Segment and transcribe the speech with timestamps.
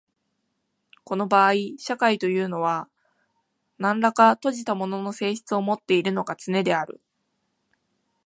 [1.03, 2.89] この場合社会というのは
[3.77, 6.99] 何等か閉じたものの性質をもっているのがつねである。